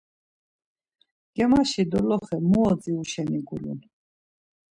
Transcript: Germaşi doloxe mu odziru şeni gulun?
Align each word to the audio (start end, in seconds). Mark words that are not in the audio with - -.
Germaşi 1.35 1.83
doloxe 1.91 2.37
mu 2.49 2.59
odziru 2.69 3.03
şeni 3.11 3.39
gulun? 3.47 3.79